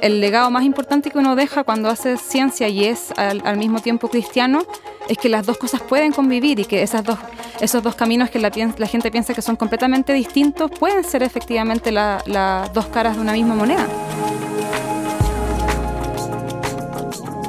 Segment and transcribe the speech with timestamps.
[0.00, 4.08] el legado más importante que uno deja cuando hace ciencia y es al, mismo tiempo
[4.08, 4.62] cristiano
[5.08, 7.18] es que las dos cosas pueden convivir y que esas dos,
[7.60, 12.72] esos dos caminos que la, gente piensa que son completamente distintos pueden ser efectivamente las
[12.72, 13.86] dos caras de una misma moneda.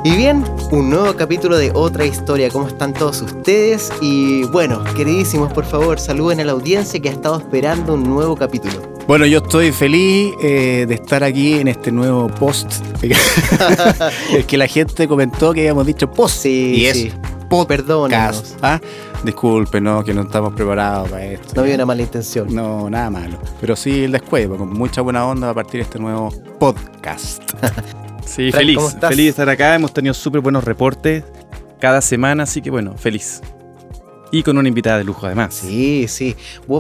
[0.04, 2.50] Y bien, un nuevo capítulo de otra historia.
[2.50, 3.94] ¿Cómo están todos ustedes?
[4.02, 8.36] Y bueno, queridísimos, por favor, saluden a la audiencia que ha estado esperando un nuevo
[8.36, 8.91] capítulo.
[9.08, 12.72] Bueno, yo estoy feliz eh, de estar aquí en este nuevo post.
[13.02, 16.44] es que la gente comentó que habíamos dicho post.
[16.44, 17.12] Sí, y es
[17.50, 18.58] podcast.
[18.62, 18.80] ¿ah?
[19.24, 21.54] Disculpe, no, que no estamos preparados para esto.
[21.56, 22.54] No había una mala intención.
[22.56, 23.38] No, nada malo.
[23.60, 26.30] Pero sí el descuevo, con mucha buena onda a partir de este nuevo
[26.60, 27.44] podcast.
[28.26, 28.80] sí, feliz.
[29.02, 29.76] Feliz de estar acá.
[29.76, 31.26] Hemos tenido súper buenos reportes
[31.80, 33.42] cada semana, así que bueno, feliz.
[34.32, 35.54] Y con una invitada de lujo además.
[35.54, 36.36] Sí, sí.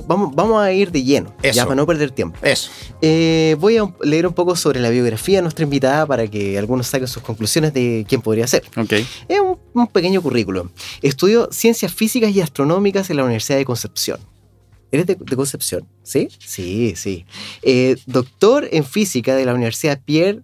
[0.07, 2.39] Vamos, vamos a ir de lleno, ya para no perder tiempo.
[2.41, 2.71] Eso.
[3.01, 6.87] Eh, voy a leer un poco sobre la biografía de nuestra invitada para que algunos
[6.87, 8.63] saquen sus conclusiones de quién podría ser.
[8.77, 8.93] Ok.
[8.93, 9.39] Es
[9.73, 10.69] un, pequeño currículum.
[11.01, 14.19] Estudió Ciencias Físicas y Astronómicas en la Universidad de Concepción.
[14.91, 15.87] ¿Eres de, Concepción?
[16.03, 16.29] ¿Sí?
[16.39, 17.25] Sí, sí.
[17.61, 20.41] Eh, doctor en Física de la Universidad Pierre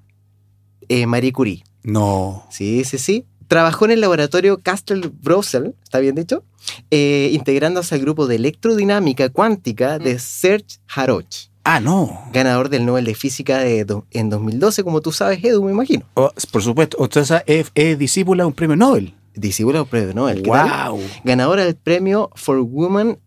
[0.90, 1.64] eh, Marie Curie.
[1.84, 2.46] No.
[2.50, 3.26] Sí, sí, sí.
[3.48, 6.44] Trabajó en el laboratorio Castle Brussels, ¿está bien dicho?
[6.92, 10.20] Eh, integrándose al grupo de electrodinámica cuántica de.
[10.20, 11.50] Serge Haroch.
[11.64, 12.30] Ah, no.
[12.32, 16.06] Ganador del Nobel de Física de en 2012, como tú sabes, Edu, me imagino.
[16.14, 16.98] Oh, por supuesto.
[17.00, 20.44] Usted es, es discípula de un premio Nobel discípula del premio Nobel.
[20.44, 21.00] ¡Wow!
[21.24, 23.20] Ganadora del premio For Women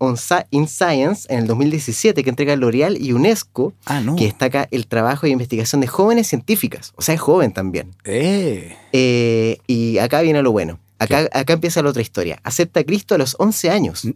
[0.50, 4.17] in Science en el 2017 que entrega L'Oreal y UNESCO, ah, no.
[4.17, 6.92] que destaca el trabajo de investigación de jóvenes científicas.
[6.97, 7.94] O sea, es joven también.
[8.05, 8.77] Eh.
[8.92, 10.78] Eh, y acá viene lo bueno.
[10.98, 12.41] Acá, acá, empieza la otra historia.
[12.42, 14.11] Acepta a Cristo a los 11 años mm.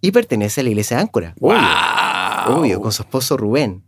[0.00, 1.34] y pertenece a la iglesia de Áncora.
[1.38, 1.52] Wow.
[2.48, 3.82] Obvio, con su esposo Rubén.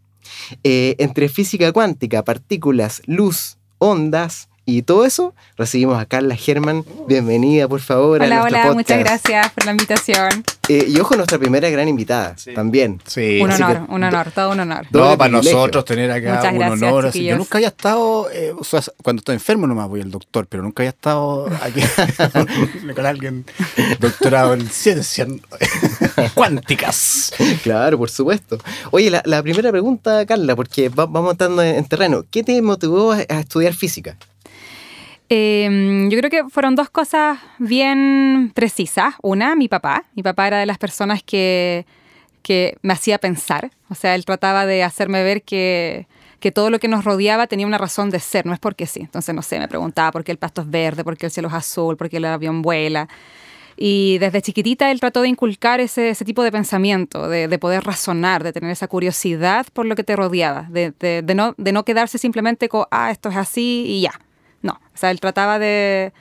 [0.62, 6.84] Eh, entre física cuántica, partículas, luz, ondas, y todo eso, recibimos a Carla Germán.
[7.08, 8.22] Bienvenida, por favor.
[8.22, 10.44] Hola, a hola, muchas gracias por la invitación.
[10.68, 13.00] Eh, y ojo, nuestra primera gran invitada también.
[13.04, 13.40] Sí.
[13.42, 14.86] Un honor, un honor, todo un honor.
[14.92, 17.12] No, para nosotros tener acá un honor.
[17.12, 20.62] yo nunca había estado, eh, o sea, cuando estoy enfermo nomás voy al doctor, pero
[20.62, 21.82] nunca había estado aquí
[22.94, 23.44] con alguien
[23.98, 25.26] doctorado en ciencias
[26.34, 27.32] cuánticas.
[27.64, 28.58] Claro, por supuesto.
[28.92, 32.24] Oye, la, primera pregunta, Carla, porque vamos entrando en terreno.
[32.30, 34.16] ¿Qué te motivó a estudiar física?
[35.34, 39.14] Em, yo creo que fueron dos cosas bien precisas.
[39.22, 40.04] Una, mi papá.
[40.14, 41.86] Mi papá era de las personas que,
[42.42, 43.70] que me hacía pensar.
[43.88, 46.06] O sea, él trataba de hacerme ver que,
[46.38, 49.00] que todo lo que nos rodeaba tenía una razón de ser, no es porque sí.
[49.00, 51.48] Entonces, no sé, me preguntaba por qué el pasto es verde, por qué el cielo
[51.48, 53.08] es azul, por qué el avión vuela.
[53.78, 57.84] Y desde chiquitita él trató de inculcar ese, ese tipo de pensamiento, de, de, poder
[57.84, 61.84] razonar, de tener esa curiosidad por lo que te rodeaba, de, de, de, no, no
[61.86, 64.12] quedarse simplemente con, ah, esto es así y ya.
[64.62, 66.12] No, o sea, él trataba de,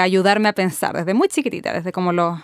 [0.00, 2.38] ayudarme a pensar desde muy chiquitita, desde como los,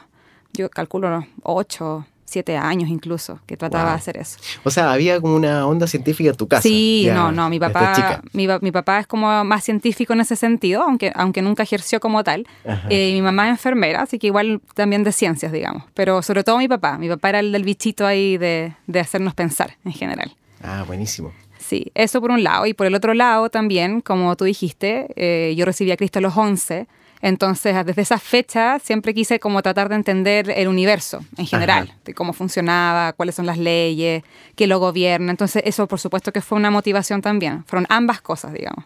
[0.53, 4.39] yo calculo los ocho, siete años incluso, que trataba de hacer eso.
[4.65, 6.63] O sea, había como una onda científica en tu casa.
[6.63, 11.13] Sí, no, no, mi papá, mi, papá es como más científico en ese sentido, aunque,
[11.15, 12.47] aunque nunca ejerció como tal.
[12.89, 15.85] Eh, mi mamá es enfermera, así que igual también de ciencias, digamos.
[15.95, 19.35] Pero sobre todo mi papá, mi papá era el del bichito ahí de, de hacernos
[19.35, 20.35] pensar en general.
[20.63, 21.33] Ah, buenísimo.
[21.67, 22.67] Sí, eso por un lado.
[22.67, 26.23] Y por el otro lado también, como tú dijiste, eh, yo recibí a Cristo a
[26.23, 26.87] los 11.
[27.23, 32.13] Entonces, desde esa fecha siempre quise como tratar de entender el universo en general, de
[32.13, 34.23] cómo funcionaba, cuáles son las leyes,
[34.57, 35.31] qué lo gobierna.
[35.31, 37.65] Entonces, eso por supuesto que fue una motivación también.
[37.65, 38.85] Fueron ambas cosas, digamos.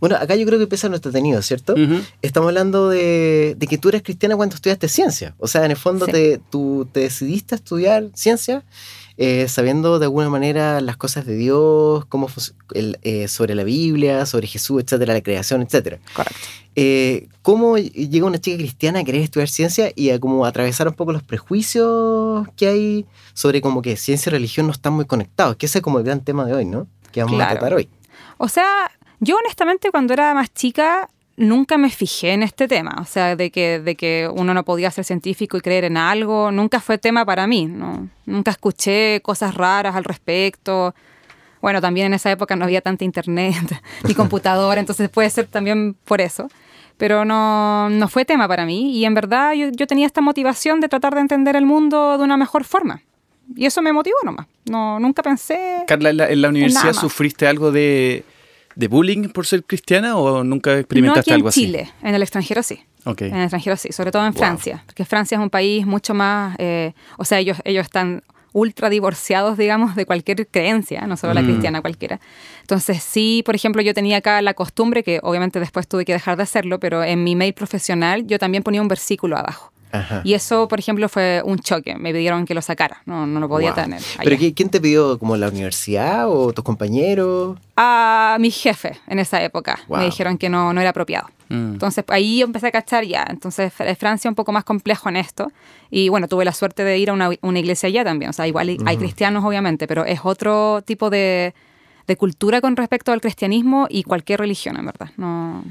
[0.00, 1.74] Bueno, acá yo creo que empieza nuestro tenido, ¿cierto?
[2.20, 5.34] Estamos hablando de, que tú eres cristiana cuando estudiaste ciencia.
[5.38, 8.64] O sea, en el fondo te, tú te decidiste a estudiar ciencia
[9.16, 12.28] eh, sabiendo de alguna manera las cosas de Dios, cómo
[12.74, 15.98] eh, sobre la Biblia, sobre Jesús, etcétera, la creación, etcétera.
[16.14, 16.40] Correcto.
[16.74, 20.94] Eh, ¿Cómo llega una chica cristiana a querer estudiar ciencia y a como atravesar un
[20.94, 25.56] poco los prejuicios que hay sobre como que ciencia y religión no están muy conectados?
[25.56, 26.86] Que ese es como el gran tema de hoy, ¿no?
[27.12, 27.90] Que vamos a tratar hoy.
[28.38, 28.90] O sea,
[29.20, 31.10] yo honestamente cuando era más chica
[31.42, 34.90] nunca me fijé en este tema, o sea, de que, de que uno no podía
[34.90, 38.08] ser científico y creer en algo, nunca fue tema para mí, ¿no?
[38.26, 40.94] nunca escuché cosas raras al respecto.
[41.60, 45.94] Bueno, también en esa época no había tanta internet ni computadora, entonces puede ser también
[46.04, 46.48] por eso.
[46.96, 50.80] Pero no, no fue tema para mí y en verdad yo, yo, tenía esta motivación
[50.80, 53.02] de tratar de entender el mundo de una mejor forma.
[53.56, 54.46] Y eso me motivó nomás.
[54.66, 55.84] No, nunca pensé...
[55.88, 58.24] Carla, en la, universidad sufriste algo de
[58.74, 61.64] de bullying por ser cristiana o nunca experimentaste algo así?
[61.64, 62.80] En Chile, en el extranjero sí.
[63.04, 63.28] Okay.
[63.28, 66.54] En el extranjero sí, sobre todo en Francia, porque Francia es un país mucho más,
[66.58, 68.22] eh, o sea, ellos, ellos están
[68.52, 71.46] ultra divorciados, digamos, de cualquier creencia, no solo la mm.
[71.46, 72.20] cristiana, cualquiera.
[72.60, 76.36] Entonces, sí, por ejemplo, yo tenía acá la costumbre, que obviamente después tuve que dejar
[76.36, 79.71] de hacerlo, pero en mi mail profesional yo también ponía un versículo abajo.
[80.24, 81.94] Y eso, por ejemplo, fue un choque.
[81.96, 83.02] Me pidieron que lo sacara.
[83.06, 84.00] No, no lo podía tener.
[84.22, 85.18] ¿Pero quién te pidió?
[85.18, 87.58] ¿Como la universidad o tus compañeros?
[87.76, 89.78] A mi jefe en esa época.
[89.88, 91.28] Me dijeron que no, no era apropiado.
[91.48, 91.74] Mm.
[91.74, 93.26] Entonces ahí empecé a cachar ya.
[93.28, 95.52] Entonces Francia un poco más complejo en esto.
[95.90, 98.30] Y bueno, tuve la suerte de ir a una, una iglesia allá también.
[98.30, 101.54] O sea, igual hay cristianos obviamente, pero es otro tipo de,
[102.06, 105.10] de cultura con respecto al cristianismo y cualquier religión, en verdad.
[105.16, 105.62] No...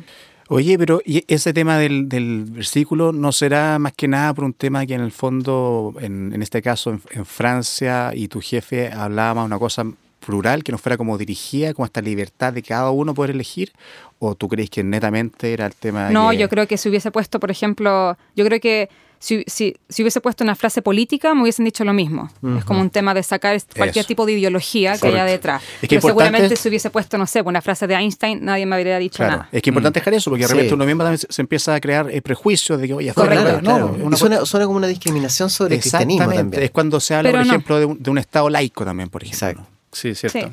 [0.53, 2.07] Oye, pero ¿y ese tema del,
[2.49, 6.41] versículo no será más que nada por un tema que en el fondo, en, en
[6.41, 9.85] este caso en, Francia y tu jefe hablaba más una cosa
[10.19, 13.71] plural, que no fuera como dirigida, como esta libertad de cada uno poder elegir?
[14.19, 16.09] ¿O tú crees que netamente era el tema?
[16.09, 18.89] No, yo creo que si hubiese puesto, por ejemplo, yo creo que
[19.21, 22.31] si, si, si, hubiese puesto una frase política, me hubiesen dicho lo mismo.
[22.57, 25.61] Es como un tema de sacar cualquier tipo de ideología que haya detrás.
[25.79, 29.21] Pero seguramente si hubiese puesto, no sé, una frase de Einstein, nadie me habría dicho
[29.21, 29.47] nada.
[29.51, 30.01] Es que es importante mm.
[30.01, 32.93] dejar eso, porque de repente uno mismo se empieza a crear eh, prejuicios de que,
[32.95, 36.63] oye, Correcto, no, suena, suena, como una discriminación sobre el cristianismo también.
[36.63, 39.49] Es cuando se habla, por ejemplo, de un, de un, Estado laico también, por ejemplo.
[39.49, 39.69] Exacto.
[39.91, 40.51] Sí, cierto.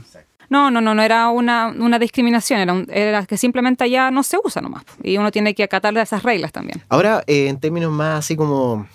[0.49, 4.39] No, no, no, no era una, una discriminación, era, era, que simplemente allá no se
[4.43, 4.85] usa nomás.
[5.03, 6.83] Y uno tiene que acatar esas reglas también.
[6.89, 8.87] Ahora, eh, en términos más así como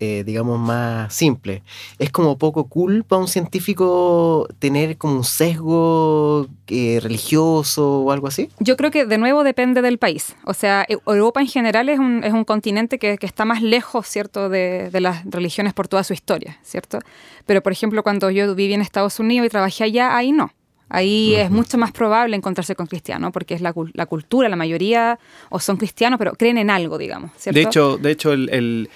[0.00, 1.64] eh, digamos, más simple.
[1.98, 8.28] Es como poco cool para un científico tener como un sesgo eh, religioso o algo
[8.28, 8.48] así.
[8.60, 10.36] Yo creo que de nuevo depende del país.
[10.44, 13.60] O sea, e, Europa en general es un, es un continente que, que, está más
[13.60, 17.00] lejos, ¿cierto?, de, de, las religiones por toda su historia, ¿cierto?
[17.44, 20.52] Pero, por ejemplo, cuando yo viví en Estados Unidos y trabajé allá, ahí no.
[20.88, 25.18] Ahí es mucho más probable encontrarse con cristianos, porque es la, la, cultura, la mayoría
[25.50, 27.30] o son cristianos, pero creen en algo, digamos.
[27.36, 27.58] ¿cierto?
[27.58, 28.88] De hecho, de hecho el,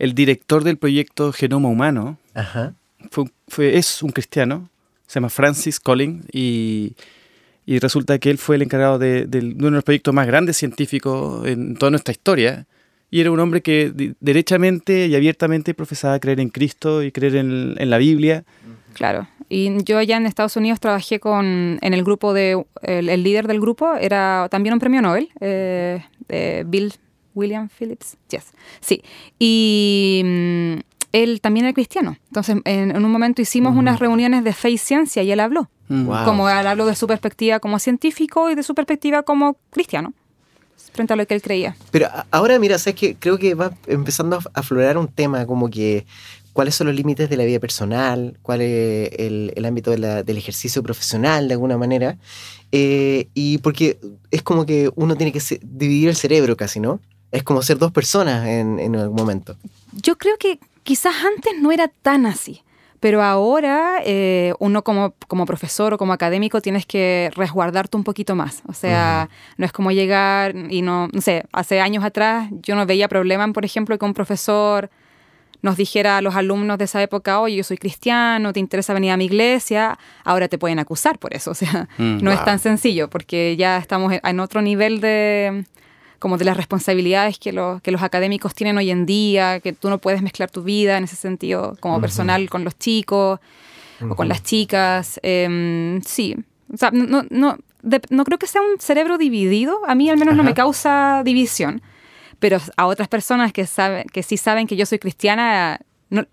[0.00, 2.18] el director del proyecto Genoma Humano
[3.48, 4.68] Fue, es un cristiano,
[5.06, 6.96] se llama Francis Collins, y,
[7.66, 11.76] resulta que él fue el encargado de, uno de los proyectos más grandes científicos en
[11.76, 12.66] toda nuestra historia.
[13.10, 17.90] Y era un hombre que derechamente y abiertamente profesaba creer en Cristo y creer en,
[17.90, 18.44] la Biblia.
[18.94, 19.26] Claro.
[19.48, 23.60] Y yo allá en Estados Unidos trabajé con, en el grupo de, el, líder del
[23.60, 26.02] grupo era también un premio Nobel, eh,
[26.66, 26.92] Bill
[27.34, 29.02] William Phillips, yes, sí.
[29.38, 30.74] Y mm,
[31.12, 32.16] él también era cristiano.
[32.28, 35.68] Entonces, en, un momento hicimos unas reuniones de fe y ciencia y él habló.
[35.88, 36.08] Mm.
[36.24, 40.12] Como él habló de su perspectiva como científico y de su perspectiva como cristiano
[40.92, 41.76] frente a lo que él creía.
[41.90, 46.06] Pero ahora, mira, sabes que creo que va empezando a aflorar un tema como que
[46.52, 51.48] cuáles son los límites de la vida personal, cuál es el, ámbito del ejercicio profesional
[51.48, 52.18] de alguna manera.
[52.72, 53.98] Eh, y porque
[54.30, 57.00] es como que uno tiene que dividir el cerebro casi, ¿no?
[57.32, 59.56] es como ser dos personas en, en algún momento.
[59.92, 62.62] Yo creo que quizás antes no era tan así.
[63.00, 68.36] Pero ahora eh, uno como, como, profesor o como académico tienes que resguardarte un poquito
[68.36, 68.62] más.
[68.66, 72.84] O sea, no es como llegar y no, no sé, hace años atrás yo no
[72.84, 74.90] veía problema, por ejemplo, que un profesor
[75.62, 79.12] nos dijera a los alumnos de esa época, oye, yo soy cristiano, te interesa venir
[79.12, 81.50] a mi iglesia, ahora te pueden acusar por eso.
[81.50, 85.64] O sea, mm, no es tan sencillo porque ya estamos en otro nivel de,
[86.20, 87.50] como de las responsabilidades que,
[87.82, 91.04] que los académicos tienen hoy en día, que tú no puedes mezclar tu vida en
[91.04, 93.40] ese sentido como personal con los chicos
[94.08, 95.18] o con las chicas.
[95.22, 96.36] Em, sí,
[96.72, 100.36] o sea, no, no, no, creo que sea un cerebro dividido, a mí al menos
[100.36, 101.80] no me causa división,
[102.38, 105.80] pero a otras personas que, saben, que sí saben que yo soy cristiana,
[106.10, 106.26] no,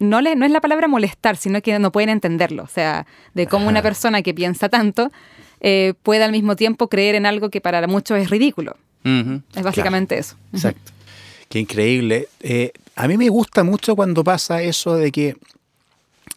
[0.00, 2.64] no, le, no es la palabra molestar, sino que no pueden entenderlo.
[2.64, 5.12] O sea, de cómo una persona que piensa tanto
[5.60, 8.76] eh, puede al mismo tiempo creer en algo que para muchos es ridículo.
[9.04, 10.36] Es básicamente eso.
[10.52, 10.92] Exacto.
[11.48, 12.28] Qué increíble.
[12.40, 15.36] Eh, a mí me gusta mucho cuando pasa eso de que,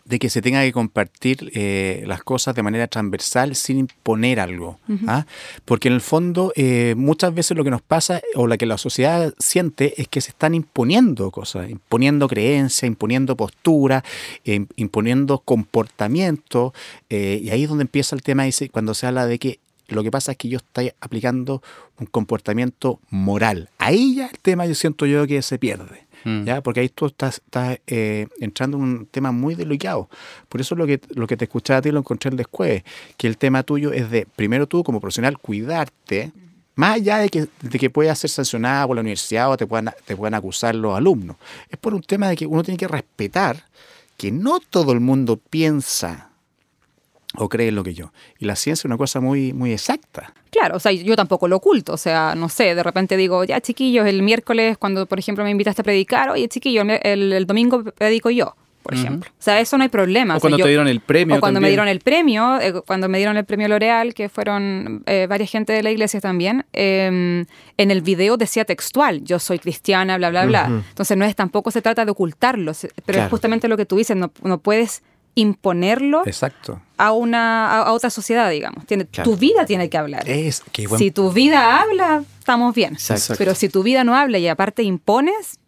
[0.05, 4.79] de que se tenga que compartir eh, las cosas de manera transversal sin imponer algo.
[5.07, 5.25] ¿ah?
[5.65, 8.77] Porque en el fondo eh, muchas veces lo que nos pasa o lo que la
[8.77, 14.03] sociedad siente es que se están imponiendo cosas, imponiendo creencias, imponiendo posturas,
[14.75, 16.73] imponiendo comportamiento.
[17.09, 20.11] y ahí es donde empieza el tema, dice, cuando se habla de que lo que
[20.11, 21.61] pasa es que yo estoy aplicando
[21.99, 23.69] un comportamiento moral.
[23.77, 26.07] Ahí ya el tema yo siento yo que se pierde.
[26.23, 26.43] Mm.
[26.45, 26.61] ¿Ya?
[26.61, 27.41] Porque ahí tú estás,
[27.87, 30.09] eh, entrando en un tema muy delicado.
[30.49, 32.83] Por eso lo que, lo que te escuchaba a ti lo encontré el después,
[33.17, 36.31] que el tema tuyo es de, primero tú como profesional, cuidarte,
[36.75, 39.93] más allá de que, de que puedas ser sancionado por la universidad o te puedan,
[40.05, 41.37] te puedan acusar los alumnos.
[41.69, 43.65] Es por un tema de que uno tiene que respetar
[44.17, 46.29] que no todo el mundo piensa
[47.35, 48.11] o creen lo que yo.
[48.39, 50.33] Y la ciencia es una cosa muy, muy exacta.
[50.51, 53.59] Claro, o sea, yo tampoco lo oculto, o sea, no sé, de repente digo, ya
[53.59, 57.83] chiquillos, el miércoles cuando, por ejemplo, me invitaste a predicar, oye chiquillos, el, el domingo
[57.83, 58.55] predico yo.
[58.83, 59.31] por ejemplo.
[59.31, 60.37] O sea, eso no hay problema.
[60.37, 61.37] O cuando te dieron el premio.
[61.37, 65.03] O cuando me dieron el premio, eh, cuando me dieron el premio L'Oreal, que fueron
[65.05, 67.45] eh, varias gente de la iglesia también, em,
[67.77, 70.65] en el video decía textual, yo soy cristiana, bla, bla, bla.
[70.89, 72.73] Entonces no es, tampoco se trata de ocultarlo,
[73.05, 75.01] pero es justamente lo que tú dices, no, no puedes
[75.35, 76.81] imponerlo Exacto.
[76.97, 78.85] a una a, otra sociedad, digamos.
[78.85, 80.27] Tiene, Tu vida tiene que hablar.
[80.29, 80.63] Es,
[80.97, 82.97] Si tu vida habla, estamos bien.
[83.37, 85.59] Pero si tu vida no habla y aparte impones,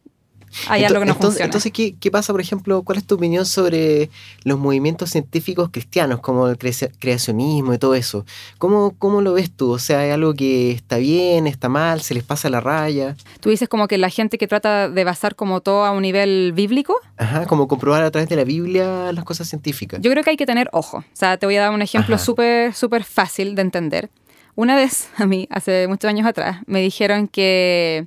[0.67, 1.45] hay algo que no entonces, funciona.
[1.45, 2.83] Entonces, ¿qué, ¿qué, pasa, por ejemplo?
[2.83, 4.09] ¿Cuál es tu opinión sobre
[4.43, 8.25] los movimientos científicos cristianos, como el creacionismo y todo eso?
[8.57, 9.71] ¿Cómo, ¿Cómo lo ves tú?
[9.71, 13.15] O sea, ¿hay algo que está bien, está mal, se les pasa la raya?
[13.39, 16.53] Tú dices como que la gente que trata de basar como todo a un nivel
[16.53, 16.95] bíblico.
[17.17, 19.99] Ajá, como comprobar a través de la Biblia las cosas científicas.
[20.01, 20.97] Yo creo que hay que tener ojo.
[20.97, 24.09] O sea, te voy a dar un ejemplo súper, súper fácil de entender.
[24.55, 28.05] Una vez, a mí, hace muchos años atrás, me dijeron que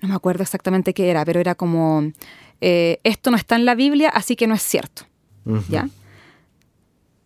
[0.00, 2.12] no me acuerdo exactamente qué era, pero era como,
[2.60, 5.02] eh, esto no está en la Biblia, así que no es cierto.
[5.68, 5.88] ¿Ya?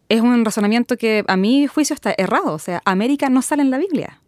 [0.08, 2.54] Es un razonamiento que a mi juicio está errado.
[2.54, 4.20] O sea, América no sale en la Biblia.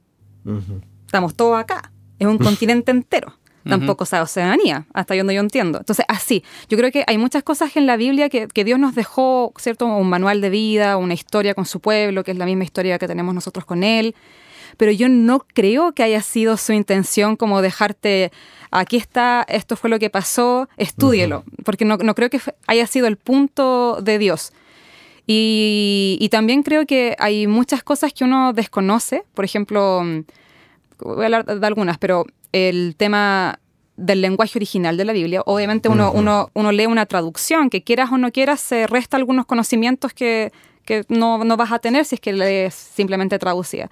[1.06, 1.92] Estamos todos acá.
[2.18, 3.34] Es un continente entero.
[3.64, 5.78] Tampoco o sea Oceanía, hasta donde yo entiendo.
[5.78, 8.94] Entonces, así, yo creo que hay muchas cosas en la Biblia que, que, Dios nos
[8.94, 9.86] dejó, ¿cierto?
[9.86, 13.08] Un manual de vida, una historia con su pueblo, que es la misma historia que
[13.08, 14.14] tenemos nosotros con Él
[14.76, 18.32] pero yo no creo que haya sido su intención como dejarte,
[18.70, 23.16] aquí está, esto fue lo que pasó, estúdielo, porque no, creo que haya sido el
[23.16, 24.52] punto de Dios.
[25.26, 30.02] Y, también creo que hay muchas cosas que uno desconoce, por ejemplo,
[31.00, 33.58] voy a hablar de algunas, pero el tema
[33.96, 38.12] del lenguaje original de la Biblia, obviamente uno, uno, uno lee una traducción, que quieras
[38.12, 40.52] o no quieras, se resta algunos conocimientos que,
[41.08, 43.90] no, no, vas a tener si es que lees simplemente traducida.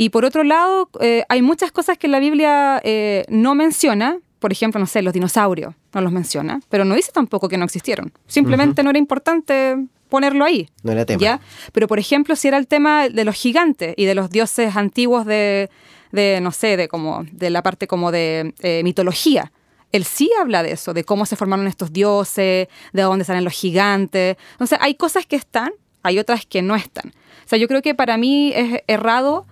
[0.00, 4.18] Y por otro lado, eh, hay muchas cosas que la Biblia eh, no menciona.
[4.38, 7.66] Por ejemplo, no sé, los dinosaurios no los menciona, pero no dice tampoco que no
[7.66, 8.10] existieron.
[8.26, 9.76] Simplemente no era importante
[10.08, 10.70] ponerlo ahí.
[10.82, 11.20] No era tema.
[11.20, 11.40] ¿ya?
[11.72, 15.26] Pero, por ejemplo, si era el tema de los gigantes y de los dioses antiguos
[15.26, 15.68] de,
[16.12, 19.52] de no sé, de, como, de la parte como de eh, mitología.
[19.92, 23.52] Él sí habla de eso, de cómo se formaron estos dioses, de dónde salen los
[23.52, 24.38] gigantes.
[24.52, 27.12] Entonces, hay cosas que están, hay otras que no están.
[27.44, 29.44] O sea, yo creo que para mí es errado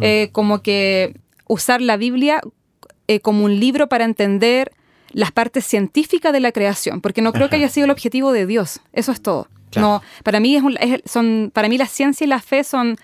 [0.00, 2.40] eh, como que usar la Biblia
[3.08, 4.72] eh, como un libro para entender
[5.12, 8.46] las partes científicas de la creación, porque no creo que haya sido el objetivo de
[8.46, 8.80] Dios.
[8.92, 9.48] Eso es todo.
[9.76, 10.62] No, para mí es,
[11.04, 12.96] son, para mí la ciencia y la fe son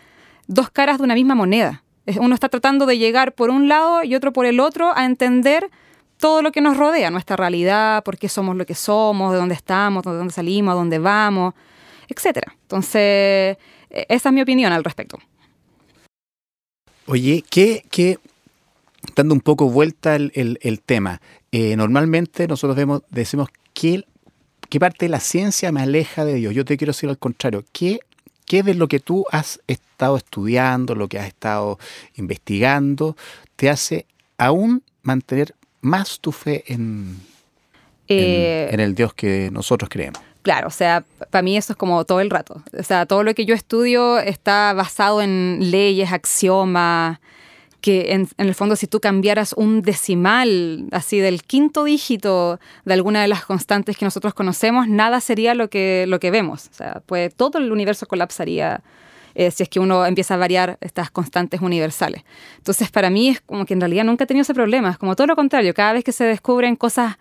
[0.46, 1.82] dos caras de una misma moneda.
[2.18, 5.70] Uno está tratando de llegar por un lado y otro por el otro a entender
[6.18, 9.54] todo lo que nos rodea, nuestra realidad, por qué somos lo que somos, de dónde
[9.54, 11.54] estamos, de dónde salimos, a dónde vamos,
[12.08, 12.38] etc.
[12.62, 13.56] Entonces,
[13.90, 15.18] e, esa es mi opinión al respecto.
[17.10, 18.20] Oye, que,
[19.16, 24.04] dando un poco vuelta el, tema, eh, normalmente nosotros vemos, decimos, ¿qué,
[24.68, 26.54] ¿qué parte de la ciencia me aleja de Dios?
[26.54, 27.98] Yo te quiero decir al contrario, ¿qué,
[28.46, 31.80] ¿qué de lo que tú has estado estudiando, lo que has estado
[32.14, 33.16] investigando,
[33.56, 34.06] te hace
[34.38, 37.16] aún mantener más tu fe en,
[38.10, 40.20] en, eh, el Dios que nosotros creemos?
[40.42, 42.62] Claro, o sea, para mí eso es como todo el rato.
[42.78, 47.18] O sea, todo lo que yo estudio está basado en leyes, axiomas,
[47.80, 53.22] que en, el fondo si tú cambiaras un decimal así del quinto dígito de alguna
[53.22, 56.68] de las constantes que nosotros conocemos, nada sería lo que, lo que vemos.
[56.70, 58.82] O sea, pues todo el universo colapsaría
[59.34, 62.24] eh, si es que uno empieza a variar estas constantes universales.
[62.58, 64.90] Entonces, para mí es como que en realidad nunca he tenido ese problema.
[64.90, 67.16] Es como todo lo contrario, cada vez que se descubren cosas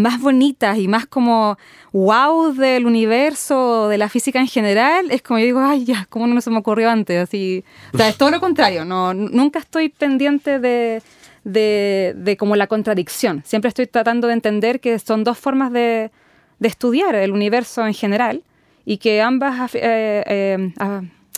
[0.00, 1.56] más bonitas y más como
[1.92, 6.26] wow del universo, de la física en general, es como yo digo, ay, ya, ¿cómo
[6.26, 7.22] no se me ocurrió antes?
[7.22, 11.02] Así, o sea, es todo lo contrario, no, nunca estoy pendiente de,
[11.44, 16.10] de, como la contradicción, siempre estoy tratando de entender que son dos formas de,
[16.58, 18.42] de estudiar el universo en general
[18.84, 20.72] y que ambas eh, eh,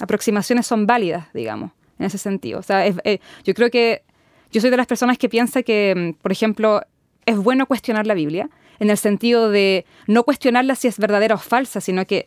[0.01, 2.59] aproximaciones son válidas, digamos, en ese sentido.
[2.59, 4.03] O sea, eh, yo creo que
[4.51, 6.83] yo soy de las personas que piensa que, por ejemplo,
[7.27, 8.49] es bueno cuestionar la Biblia,
[8.79, 12.27] en el sentido de no cuestionarla si es verdadera o falsa, sino que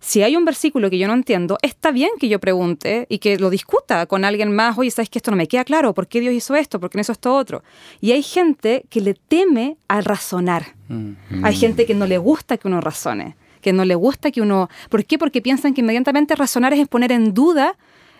[0.00, 3.38] si hay un versículo que yo no entiendo, está bien que yo pregunte y que
[3.38, 5.92] lo discuta con alguien más, oye, ¿sabes que esto no me queda claro?
[5.92, 6.78] ¿Por qué Dios hizo esto?
[6.78, 7.62] ¿Por qué no hizo esto otro?
[8.00, 10.74] Y hay gente que le teme al razonar.
[10.88, 11.44] Mm.
[11.44, 14.68] Hay gente que no le gusta que uno razone, que no le gusta que uno...
[14.88, 15.18] ¿Por qué?
[15.18, 17.76] Porque piensan que inmediatamente razonar es poner en duda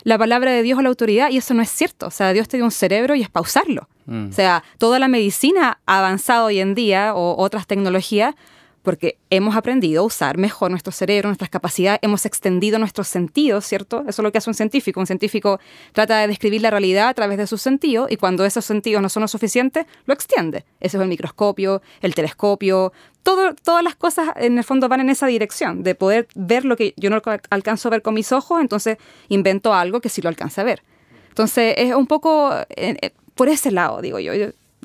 [0.09, 2.07] la palabra de Dios o la autoridad y eso no es cierto.
[2.07, 3.89] O sea, Dios te dio un cerebro y es pausarlo.
[4.07, 4.31] Mm.
[4.31, 8.35] O sea, toda la medicina ha avanzado hoy en día o otras tecnologías
[8.83, 14.01] porque hemos aprendido a usar mejor nuestro cerebro, nuestras capacidades, hemos extendido nuestros sentidos, ¿cierto?
[14.09, 14.99] Eso es lo que hace un científico.
[14.99, 15.61] Un científico
[15.93, 19.11] trata de describir la realidad a través de sus sentidos y cuando esos sentidos no
[19.11, 20.65] son lo suficientes, lo extiende.
[20.81, 22.95] Ese es el microscopio, el telescopio,
[23.29, 26.79] todo, todas las cosas en el fondo van en esa dirección, de poder ver lo
[26.79, 27.21] que yo no
[27.51, 28.97] alcanzo a ver con mis ojos, entonces
[29.29, 30.83] invento algo que sí lo alcance a ver.
[31.29, 34.33] Entonces es un poco eh, eh, por ese lado, digo yo.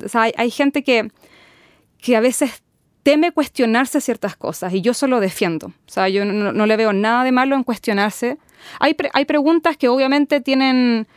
[0.04, 1.10] o sea, hay, gente que,
[2.00, 2.64] que a veces
[3.02, 5.68] teme cuestionarse ciertas cosas y yo solo defiendo.
[5.68, 8.40] O sea, yo no, le veo nada de malo en cuestionarse.
[8.82, 11.08] Hay, hay preguntas que obviamente tienen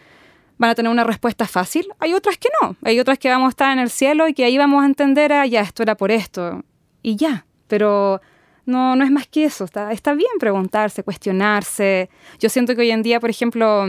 [0.58, 3.50] van a tener una respuesta fácil, hay otras que no, hay otras que vamos a
[3.50, 6.10] estar en el cielo y que ahí vamos a entender, ah, ya, esto era por
[6.12, 6.62] esto,
[7.06, 8.20] y ya, pero
[8.64, 12.10] no, no es más que eso, está, está bien preguntarse, cuestionarse.
[12.40, 13.86] Yo siento que hoy en día, por ejemplo,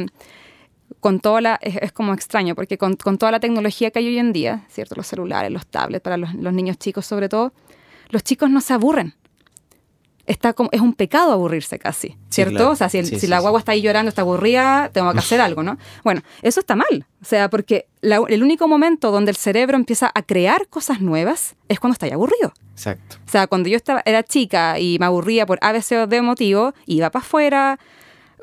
[1.00, 4.20] con toda la, es, como extraño, porque con, con, toda la tecnología que hay hoy
[4.20, 4.94] en día, ¿cierto?
[4.94, 7.54] Los celulares, los tablets, para los, los niños chicos sobre todo,
[8.10, 9.16] los chicos no se aburren
[10.28, 12.70] está como, es un pecado aburrirse casi, ¿cierto?
[12.70, 15.64] O sea, si, si la guagua está ahí llorando, está aburrida, tengo que hacer algo,
[15.64, 15.78] ¿no?
[16.04, 17.06] Bueno, eso está mal.
[17.22, 21.80] O sea, porque el único momento donde el cerebro empieza a crear cosas nuevas es
[21.80, 22.54] cuando está ahí aburrido.
[22.74, 23.18] Exacto.
[23.26, 26.74] O sea, cuando yo estaba, era chica y me aburría por ABC o D motivo,
[26.86, 27.80] iba para afuera,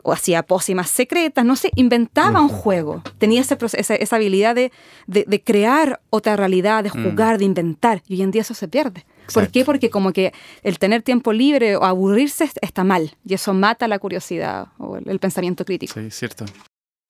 [0.03, 3.03] o hacía pócimas secretas, no sé, inventaba un juego.
[3.19, 4.71] Tenía ese, esa, esa habilidad de,
[5.07, 7.11] de, crear otra realidad, de mm.
[7.11, 8.03] jugar, de inventar.
[8.07, 9.07] Y hoy en día eso se pierde.
[9.33, 9.65] ¿Por qué?
[9.65, 13.99] Porque como que el tener tiempo libre o aburrirse está mal y eso mata la
[13.99, 15.95] curiosidad o el, pensamiento crítico.
[15.95, 16.45] Sí, cierto.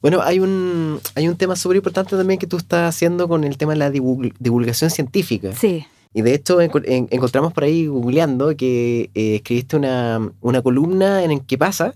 [0.01, 3.57] Bueno, hay un, hay un tema súper importante también que tú estás haciendo con el
[3.57, 5.53] tema de la divulgación científica.
[5.55, 5.87] Sí.
[6.17, 11.59] Y de hecho encontramos por ahí googleando que eh, escribiste una, una, columna en ¿Qué
[11.59, 11.95] pasa?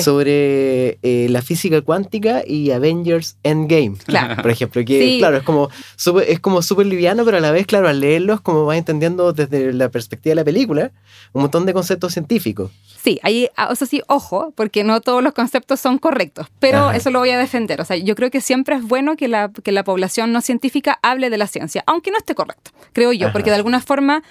[0.00, 4.36] sobre eh, la física cuántica y Avengers Endgame, claro.
[4.42, 4.84] por ejemplo.
[4.84, 8.00] Que claro, es como super, es como súper liviano, pero a la vez, claro, al
[8.00, 10.92] leerlo es como vas entendiendo desde la perspectiva de la película
[11.32, 12.70] un montón de conceptos científicos.
[13.02, 16.90] Sí, ahí, ah, o sea, sí, ojo, porque no todos los conceptos son correctos, pero
[16.90, 17.80] eso lo voy a defender.
[17.80, 20.98] O sea, yo creo que siempre es bueno que la, que la población no científica
[21.02, 24.22] hable de la ciencia, aunque no esté correcto, creo yo, porque de alguna forma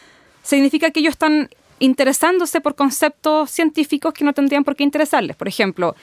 [0.44, 5.36] significa que ellos están interesándose por conceptos científicos que no tendrían por qué interesarles.
[5.36, 5.96] Por ejemplo,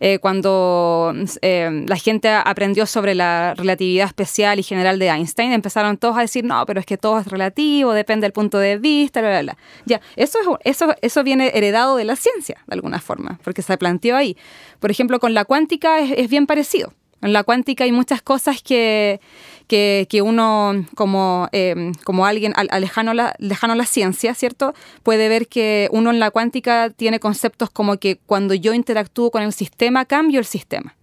[0.00, 5.98] eh, cuando eh, la gente aprendió sobre la relatividad especial y general de Einstein, empezaron
[5.98, 9.20] todos a decir, no, pero es que todo es relativo, depende del punto de vista,
[9.20, 9.56] bla, bla, bla.
[9.84, 13.76] Ya, eso, es, eso, eso viene heredado de la ciencia, de alguna forma, porque se
[13.76, 14.36] planteó ahí.
[14.80, 16.94] Por ejemplo, con la cuántica es bien parecido.
[17.22, 19.20] En la cuántica hay muchas cosas que,
[19.66, 24.74] que, uno, como, em, como alguien lejano, la, lejano la ciencia, ¿cierto?
[25.02, 29.42] Puede ver que uno en la cuántica tiene conceptos como que cuando yo interactúo con
[29.42, 30.94] el sistema, cambio el sistema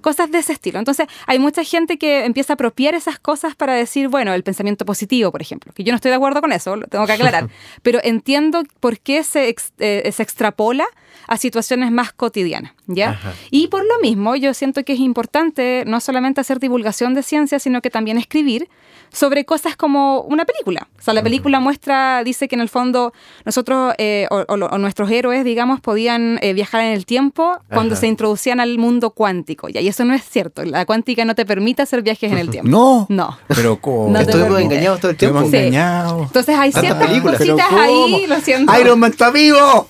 [0.00, 0.78] cosas de ese estilo.
[0.78, 4.84] Entonces, hay mucha gente que empieza a apropiar esas cosas para decir, bueno, el pensamiento
[4.84, 7.48] positivo, por ejemplo, que yo no estoy de acuerdo con eso, lo tengo que aclarar,
[7.82, 10.86] pero entiendo por qué se, eh, se extrapola
[11.26, 13.20] a situaciones más cotidianas, ¿ya?
[13.50, 17.58] Y por lo mismo, yo siento que es importante no solamente hacer divulgación de ciencia,
[17.58, 18.68] sino que también escribir
[19.12, 20.88] sobre cosas como una película.
[20.98, 23.12] O sea, la película muestra, dice que en el fondo
[23.44, 28.60] nosotros eh, o, nuestros héroes, digamos, podían eh, viajar en el tiempo cuando se introducían
[28.60, 29.68] al mundo cuántico.
[29.68, 30.64] Y eso no es cierto.
[30.64, 32.70] La cuántica no te permite hacer viajes en el tiempo.
[32.70, 33.06] No.
[33.08, 33.38] No.
[33.48, 34.10] Pero como...
[34.10, 35.40] No Estuvimos engañados todo el tiempo.
[35.40, 36.26] Engañados.
[36.26, 38.72] Entonces hay ciertas cositas ahí, lo siento.
[38.80, 39.88] ¡Iron Man está vivo!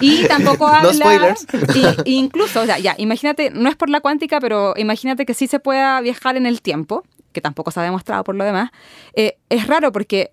[0.00, 0.92] y tampoco habla...
[0.92, 1.46] No spoilers.
[2.04, 5.46] Y, incluso, o sea, ya, imagínate, no es por la cuántica, pero imagínate que sí
[5.46, 8.70] se pueda viajar en el tiempo que tampoco se ha demostrado por lo demás,
[9.14, 10.32] eh, es raro porque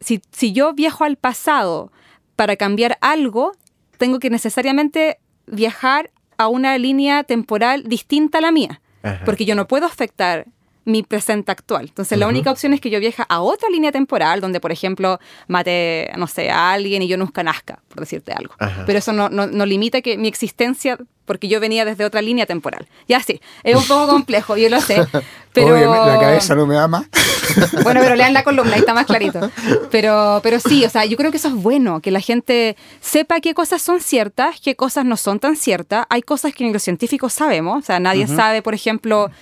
[0.00, 1.92] si, si yo viajo al pasado
[2.36, 3.52] para cambiar algo,
[3.98, 8.80] tengo que necesariamente viajar a una línea temporal distinta a la mía,
[9.26, 10.46] porque yo no puedo afectar
[10.84, 11.86] mi presente actual.
[11.88, 15.20] Entonces, la única opción es que yo viaje a otra línea temporal donde, por ejemplo,
[15.46, 18.54] mate, no sé, a alguien y yo nunca nazca, por decirte algo.
[18.86, 22.88] Pero eso no, no, limita que mi existencia, porque yo venía desde otra línea temporal.
[23.08, 25.04] Ya sí, es un poco complejo, yo lo sé.
[25.52, 25.76] Pero...
[26.06, 27.08] la cabeza no me ama.
[27.82, 29.50] bueno, pero lean la columna, ahí está más clarito.
[29.90, 33.40] Pero, pero sí, o sea, yo creo que eso es bueno, que la gente sepa
[33.40, 36.06] qué cosas son ciertas, qué cosas no son tan ciertas.
[36.08, 39.32] Hay cosas que los científicos sabemos, o sea, nadie sabe, por ejemplo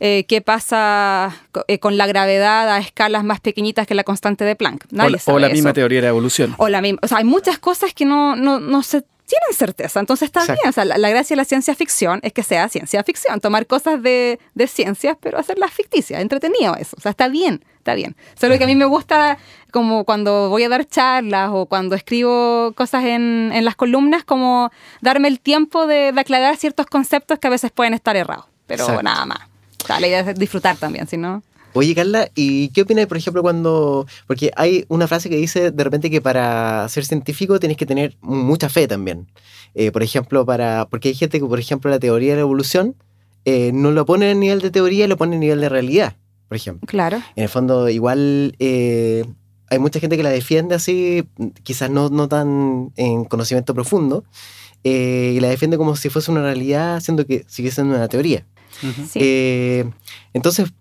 [0.00, 1.34] eh, qué pasa
[1.68, 4.86] eh, con la gravedad a escalas más pequeñitas que la constante de Planck.
[5.26, 6.54] o, la misma teoría de evolución.
[6.58, 10.00] O la misma, o sea, hay muchas cosas que no, no, no se tienen certeza.
[10.00, 10.68] Entonces está bien.
[10.68, 13.40] O sea, la, gracia de la ciencia ficción es que sea ciencia ficción.
[13.40, 16.20] Tomar cosas de, de ciencias, pero hacerlas ficticias.
[16.20, 16.96] Entretenido eso.
[16.98, 17.64] O sea, está bien.
[17.78, 18.16] Está bien.
[18.38, 19.38] Solo que a mí me gusta,
[19.70, 24.70] como cuando voy a dar charlas o cuando escribo cosas en, en las columnas, como
[25.00, 28.46] darme el tiempo de, aclarar ciertos conceptos que a veces pueden estar errados.
[28.66, 29.38] Pero nada más
[29.88, 31.42] la idea es disfrutar también, si no...
[31.72, 34.06] Oye, Carla, ¿y qué opinas, por ejemplo, cuando...
[34.26, 38.16] Porque hay una frase que dice de repente que para ser científico tienes que tener
[38.22, 39.26] mucha fe también.
[39.74, 40.86] Eh, por ejemplo, para...
[40.88, 42.96] Porque hay gente que, por ejemplo, la teoría de la evolución
[43.44, 46.16] eh, no lo pone en nivel de teoría, lo pone en nivel de realidad,
[46.48, 46.86] por ejemplo.
[46.86, 47.18] Claro.
[47.36, 48.56] En el fondo, igual...
[48.58, 49.26] Eh,
[49.68, 51.26] hay mucha gente que la defiende así,
[51.62, 54.24] quizás no, no tan en conocimiento profundo,
[54.84, 58.46] eh, y la defiende como si fuese una realidad, siendo que sigue siendo una teoría.
[59.14, 59.84] Eh,
[60.32, 60.72] entonces,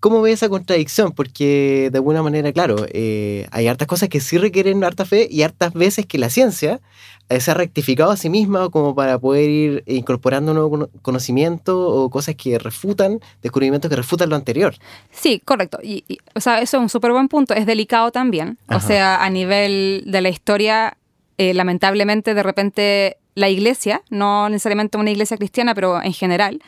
[0.00, 1.12] ¿cómo ve esa contradicción?
[1.12, 5.42] Porque de alguna manera, claro, eh, hay hartas cosas que sí requieren harta fe y
[5.42, 6.80] hartas veces que la ciencia
[7.28, 12.36] se ha rectificado a sí misma como para poder ir incorporando nuevo conocimiento o cosas
[12.36, 14.76] que refutan, descubrimientos que refutan lo anterior.
[15.10, 15.80] Sí, correcto.
[15.82, 16.04] Y,
[16.36, 17.52] o sea, eso es un súper buen punto.
[17.54, 18.58] Es delicado también.
[18.68, 20.96] O sea, a nivel de la historia,
[21.36, 26.60] lamentablemente, de repente la iglesia, no necesariamente una iglesia cristiana, pero en general,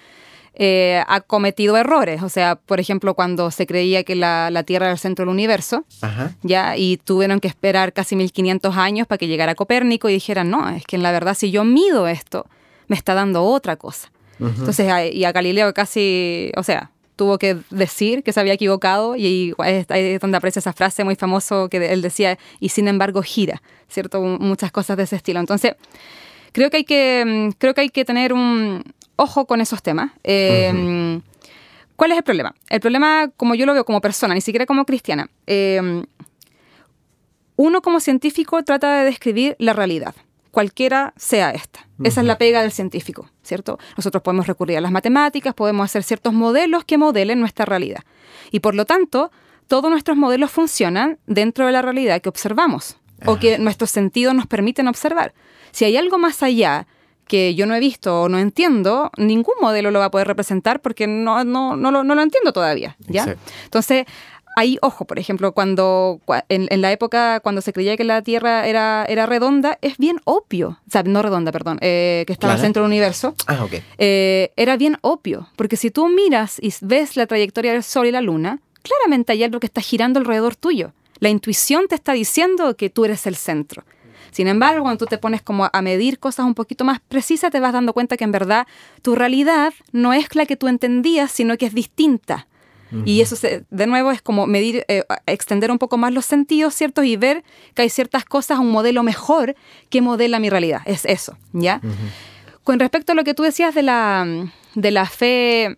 [0.60, 2.22] eh, ha cometido errores.
[2.22, 5.84] O sea, por ejemplo, cuando se creía que la, Tierra era el centro del universo,
[6.42, 10.68] ya, y tuvieron que esperar casi 1500 años para que llegara Copérnico y dijeran, no,
[10.68, 12.46] es que en la verdad si yo mido esto,
[12.88, 14.10] me está dando otra cosa.
[14.40, 19.52] Entonces, y a Galileo casi, o sea, tuvo que decir que se había equivocado y
[19.58, 23.62] ahí es donde aparece esa frase muy famosa que él decía, y sin embargo gira,
[23.88, 24.20] ¿cierto?
[24.20, 25.40] Muchas cosas de ese estilo.
[25.40, 25.74] Entonces,
[26.52, 28.84] creo que hay que, mm, creo que, hay que tener un
[29.18, 30.12] ojo con esos temas.
[30.24, 31.20] Eh,
[31.96, 32.54] ¿Cuál es el problema?
[32.70, 36.04] El problema, como yo lo veo como persona, ni siquiera como cristiana, eh,
[37.56, 40.14] uno como científico trata de describir la realidad,
[40.52, 41.80] cualquiera sea esta.
[42.04, 43.80] Esa es la pega del científico, ¿cierto?
[43.96, 48.04] Nosotros podemos recurrir a las matemáticas, podemos hacer ciertos modelos que modelen nuestra realidad.
[48.52, 49.32] Y por lo tanto,
[49.66, 54.46] todos nuestros modelos funcionan dentro de la realidad que observamos o que nuestros sentidos nos
[54.46, 55.34] permiten observar.
[55.72, 56.86] Si hay algo más allá
[57.28, 60.80] que yo no he visto o no entiendo, ningún modelo lo va a poder representar
[60.80, 62.96] porque no, no, no, lo, no lo entiendo todavía.
[63.06, 63.36] ¿ya?
[63.64, 64.06] Entonces,
[64.58, 69.04] ahí, ojo, por ejemplo, cuando en, la época cuando se creía que la Tierra era,
[69.08, 72.82] era redonda, es bien obvio, o sea, no redonda, perdón, eh, que estaba el centro
[72.82, 73.82] del universo, ah, okay.
[73.98, 78.12] Eh, era bien obvio, porque si tú miras y ves la trayectoria del Sol y
[78.12, 80.92] la Luna, claramente hay algo que está girando alrededor tuyo.
[81.20, 83.84] La intuición te está diciendo que tú eres el centro.
[84.30, 87.60] Sin embargo, cuando tú te pones como a medir cosas un poquito más precisas, te
[87.60, 88.66] vas dando cuenta que en verdad
[89.02, 92.46] tu realidad no es la que tú entendías, sino que es distinta.
[93.04, 93.36] Y eso,
[93.68, 97.02] de nuevo, es como medir, eh, extender un poco más los sentidos, ¿cierto?
[97.02, 99.56] Y ver que hay ciertas cosas, un modelo mejor
[99.90, 100.80] que modela mi realidad.
[100.86, 101.82] Es eso, ¿ya?
[102.64, 104.26] Con respecto a lo que tú decías de la,
[104.74, 105.76] de la fe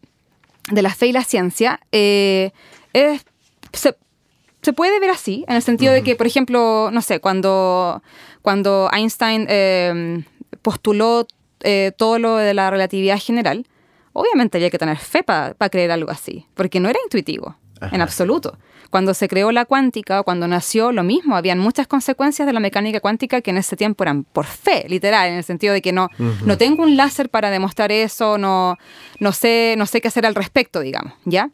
[0.71, 2.53] de la fe y la ciencia, eh,
[2.93, 3.25] es,
[3.73, 8.03] se puede ver así, en el sentido de que, por ejemplo, no sé, cuando,
[8.42, 10.24] cuando Einstein em,
[10.62, 11.26] postuló
[11.61, 13.66] eh, todo lo de la relatividad general,
[14.12, 17.57] obviamente había que tener fe para creer algo así, porque no era intuitivo,
[17.92, 18.59] en absoluto.
[18.90, 22.98] Cuando se creó la cuántica, cuando nació, lo mismo, habían muchas consecuencias de la mecánica
[22.98, 26.09] cuántica que en ese tiempo eran por fe, literal, en el sentido de que no,
[26.44, 28.76] no tengo un láser para demostrar eso, no,
[29.20, 31.50] no, sé, no sé qué hacer al respecto, digamos, ¿ya?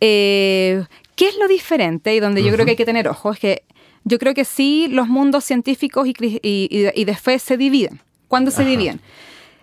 [0.00, 0.84] Eh,
[1.20, 3.32] ¿Qué es lo diferente y donde yo creo que hay que tener ojo?
[3.32, 3.62] Es que
[4.04, 8.00] yo creo que sí los mundos científicos y, y, de fe se dividen.
[8.26, 9.02] ¿Cuándo se dividen?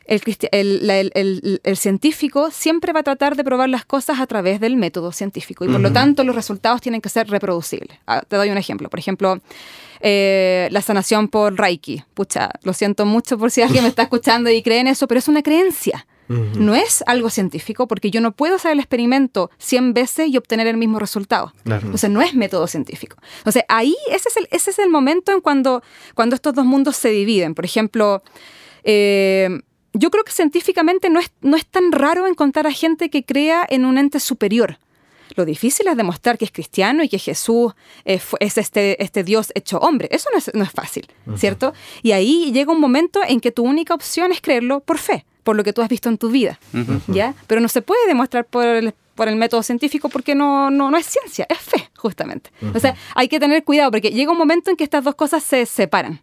[0.06, 0.22] El,
[1.64, 5.66] el, científico siempre va a tratar de probar las cosas a través del método científico
[5.66, 7.98] y por lo tanto los resultados tienen que ser reproducibles.
[8.06, 8.92] Ah, te doy un ejemplo.
[8.92, 9.40] Por ejemplo,
[10.00, 12.04] eh, la sanación por Reiki.
[12.14, 15.18] Pucha, lo siento mucho por si alguien me está escuchando y cree en eso, pero
[15.18, 16.06] es una creencia.
[16.30, 20.68] No es algo científico porque yo no puedo hacer el experimento 100 veces y obtener
[20.68, 21.54] el mismo resultado.
[21.66, 23.18] Entonces no es método científico.
[23.38, 25.84] Entonces ahí ese es el, ese es el momento en cuando,
[26.16, 27.56] cuando estos dos mundos se dividen.
[27.56, 28.22] Por ejemplo,
[28.84, 29.62] eh,
[29.94, 33.66] yo creo que científicamente no es, no es tan raro encontrar a gente que crea
[33.70, 34.80] en un ente superior.
[35.38, 37.74] Lo difícil es demostrar que es cristiano y que Jesús
[38.04, 40.10] es, este, este Dios hecho hombre.
[40.12, 41.74] Eso no es, no es fácil, ¿cierto?
[42.02, 45.56] Y ahí llega un momento en que tu única opción es creerlo por fe por
[45.56, 46.60] lo que tú has visto en tu vida,
[47.08, 47.34] ¿ya?
[47.48, 50.98] Pero no se puede demostrar por el, por el método científico porque no, no, no
[50.98, 52.50] es ciencia, es fe, justamente.
[52.76, 55.42] O sea, hay que tener cuidado porque llega un momento en que estas dos cosas
[55.44, 56.20] se separan.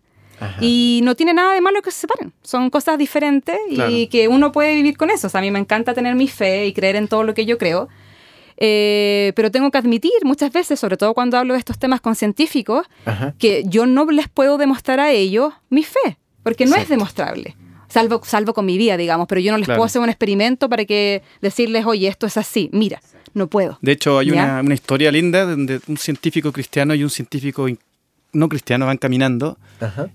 [0.60, 2.34] Y no tiene nada de malo que se separen.
[2.42, 3.56] Son cosas diferentes
[3.88, 5.28] y que uno puede vivir con eso.
[5.28, 7.46] O sea, a mí me encanta tener mi fe y creer en todo lo que
[7.46, 7.88] yo creo.
[8.56, 12.14] Eh, pero tengo que admitir muchas veces, sobre todo cuando hablo de estos temas con
[12.14, 12.86] científicos,
[13.38, 17.56] que yo no les puedo demostrar a ellos mi fe, porque no es demostrable.
[17.88, 20.84] Salvo, salvo con mi vida, digamos, pero yo no les puedo hacer un experimento para
[20.84, 23.00] que decirles, oye, esto es así, mira,
[23.34, 23.78] no puedo.
[23.82, 27.66] De hecho, hay una, historia linda donde un científico cristiano y un científico
[28.32, 29.58] no cristiano van caminando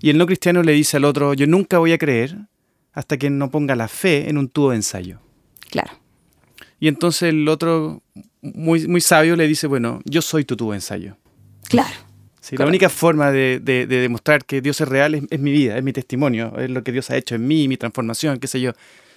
[0.00, 2.36] y el no cristiano le dice al otro, yo nunca voy a creer
[2.92, 5.20] hasta que no ponga la fe en un tubo de ensayo.
[5.70, 5.92] Claro.
[6.80, 8.02] Y entonces el otro,
[8.42, 11.16] muy, muy sabio, le dice, bueno, yo soy tu tubo de ensayo.
[11.68, 12.10] Claro
[12.52, 16.58] la única forma de, demostrar que Dios es real es, mi vida, es mi testimonio,
[16.58, 18.72] es lo que Dios ha hecho en mí, mi transformación, qué sé yo.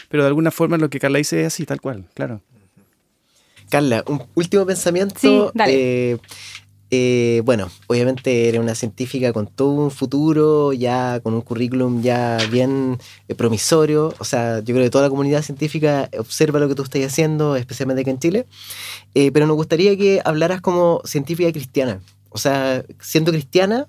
[0.10, 2.42] Pero de alguna forma lo que Carla dice es así, tal cual, claro.
[3.70, 5.52] Carla, un último pensamiento.
[5.66, 6.18] Eh,
[6.96, 12.38] eh, bueno, obviamente eres una científica con todo un futuro, ya con un currículum ya
[12.52, 14.14] bien eh, promisorio.
[14.20, 17.56] O sea, yo creo que toda la comunidad científica observa lo que tú estás haciendo,
[17.56, 18.46] especialmente aquí en Chile.
[19.16, 22.00] Eh, pero nos gustaría que hablaras como científica cristiana.
[22.30, 23.88] O sea, siendo cristiana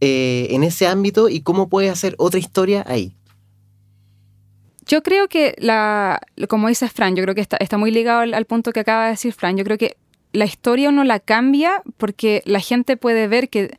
[0.00, 3.14] en ese ámbito y cómo puedes hacer otra historia ahí.
[4.86, 8.72] Yo creo que, la, como dices Fran, yo creo que está, muy ligado al, punto
[8.72, 9.56] que acaba de decir Fran.
[9.56, 9.96] Yo creo que
[10.32, 13.78] la historia uno la cambia porque la gente puede ver que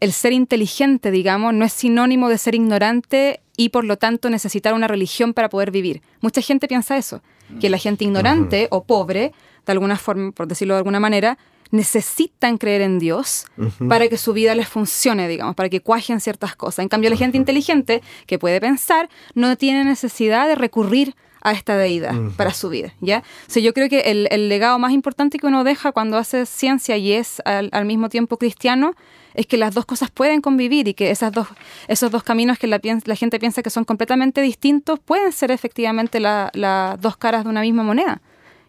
[0.00, 4.74] el ser inteligente, digamos, no es sinónimo de ser ignorante y por lo tanto necesitar
[4.74, 6.02] una religión para poder vivir.
[6.20, 7.22] Mucha gente piensa eso,
[7.60, 9.32] que la gente ignorante o pobre,
[9.64, 11.38] de alguna forma, por decirlo de alguna manera,
[11.70, 13.46] necesitan creer en Dios
[13.88, 16.80] para que su vida les funcione, digamos, para que cuajen ciertas cosas.
[16.80, 21.76] En cambio, la gente inteligente que puede pensar no tiene necesidad de recurrir a esta
[21.76, 23.22] deidad para su vida, ¿ya?
[23.54, 27.12] O yo creo que el, legado más importante que uno deja cuando hace ciencia y
[27.12, 28.94] es al, mismo tiempo cristiano
[29.34, 31.46] es que las dos cosas pueden convivir y que esas dos,
[31.86, 32.80] esos dos caminos que la,
[33.14, 37.82] gente piensa que son completamente distintos pueden ser efectivamente las dos caras de una misma
[37.82, 38.22] moneda.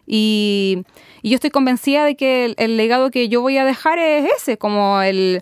[0.05, 0.83] Y,
[1.23, 5.01] yo estoy convencida de que el, legado que yo voy a dejar es ese, como
[5.01, 5.41] el,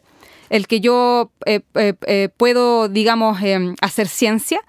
[0.68, 4.62] que yo eh, eh, eh, puedo, digamos, em, hacer ciencia,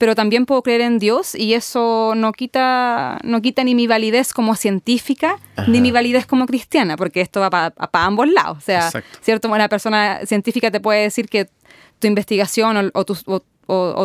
[0.00, 4.32] pero también puedo creer en Dios y eso no quita, no quita ni mi validez
[4.32, 5.36] como científica
[5.68, 8.56] ni mi validez como cristiana, porque esto va para ambos lados.
[8.56, 11.50] O sea, cierto, una persona científica te puede decir que
[11.98, 13.42] tu investigación o, o,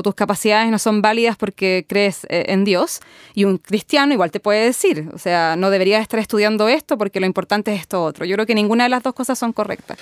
[0.04, 2.99] tus capacidades no son válidas porque crees eh, en Dios.
[3.34, 7.19] Y un cristiano igual te puede decir, o sea, no deberías estar estudiando esto porque
[7.19, 8.25] lo importante es esto otro.
[8.25, 9.97] Yo creo que ninguna de las dos cosas son correctas.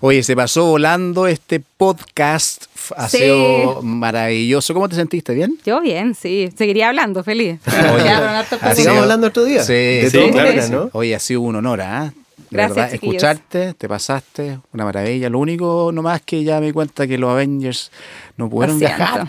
[0.00, 2.64] Oye, se pasó volando este podcast.
[2.96, 4.74] Ha sido maravilloso.
[4.74, 5.34] ¿Cómo te sentiste?
[5.34, 5.58] ¿Bien?
[5.64, 6.50] Yo bien, sí.
[6.56, 7.60] Seguiría hablando, feliz.
[7.66, 9.62] Oye, sigamos hablando otro día.
[9.64, 10.30] Sí, sí,
[10.70, 10.90] ¿no?
[10.92, 12.12] Oye, ha sido un honor, ¿ah?
[12.50, 15.28] Gracias, escucharte, te pasaste, una maravilla.
[15.28, 17.90] Lo único nomás que ya me di cuenta que los Avengers
[18.36, 19.28] no pudieron viajar.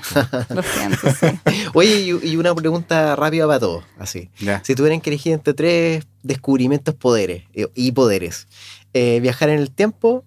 [0.50, 1.40] Lo siento, sí.
[1.74, 4.30] Oye, y, una pregunta rápida para todos, así.
[4.64, 8.48] Si tuvieran que elegir entre tres descubrimientos poderes eh, y poderes,
[8.94, 10.24] eh, viajar en el tiempo,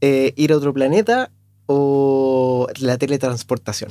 [0.00, 1.30] eh, ir a otro planeta
[1.66, 3.90] o la teletransportación.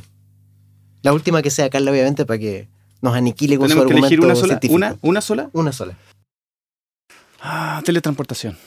[1.02, 2.68] La última que sea Carla, obviamente, para que
[3.02, 4.76] nos aniquile con su argumento elegir una sola, científico.
[4.76, 5.50] ¿Una, ¿Una sola?
[5.52, 5.98] Una sola.
[7.44, 8.58] Ah, teletransportación.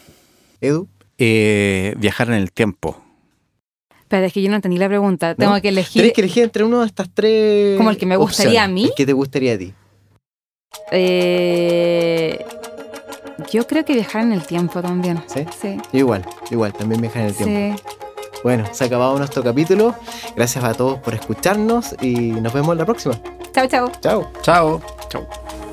[0.60, 0.86] Edu.
[1.18, 3.02] Eh, viajar en el tiempo.
[4.08, 5.34] Pero es que yo no entendí la pregunta.
[5.34, 6.02] Tengo que elegir.
[6.02, 7.78] Tienes que elegir entre uno de estas tres.
[7.78, 8.84] Como el que me gustaría a mí.
[8.84, 9.72] El que te gustaría a ti.
[10.92, 12.44] Eh,
[13.50, 15.22] yo creo que viajar en el tiempo también.
[15.26, 15.46] ¿Sí?
[15.60, 15.78] Sí.
[15.92, 17.82] igual, igual, también viajar en el tiempo.
[17.82, 17.96] Sí.
[18.44, 19.94] Bueno, se ha acabado nuestro capítulo.
[20.36, 23.18] Gracias a todos por escucharnos y nos vemos en la próxima.
[23.52, 23.90] Chao, chao.
[24.02, 24.30] Chao.
[24.42, 24.82] Chao.
[25.08, 25.65] Chao.